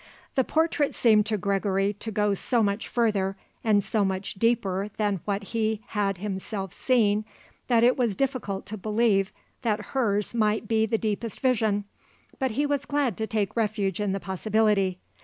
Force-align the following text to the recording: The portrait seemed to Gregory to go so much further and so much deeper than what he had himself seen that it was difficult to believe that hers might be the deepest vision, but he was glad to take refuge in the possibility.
The 0.33 0.43
portrait 0.43 0.95
seemed 0.95 1.27
to 1.27 1.37
Gregory 1.37 1.93
to 1.93 2.09
go 2.09 2.33
so 2.33 2.63
much 2.63 2.87
further 2.87 3.37
and 3.63 3.83
so 3.83 4.03
much 4.03 4.33
deeper 4.33 4.89
than 4.97 5.19
what 5.25 5.43
he 5.53 5.83
had 5.89 6.17
himself 6.17 6.73
seen 6.73 7.23
that 7.67 7.83
it 7.83 7.97
was 7.97 8.15
difficult 8.15 8.65
to 8.65 8.77
believe 8.77 9.31
that 9.61 9.89
hers 9.93 10.33
might 10.33 10.67
be 10.67 10.87
the 10.87 10.97
deepest 10.97 11.39
vision, 11.39 11.83
but 12.39 12.49
he 12.57 12.65
was 12.65 12.87
glad 12.87 13.15
to 13.17 13.27
take 13.27 13.55
refuge 13.55 13.99
in 13.99 14.11
the 14.11 14.19
possibility. 14.19 14.97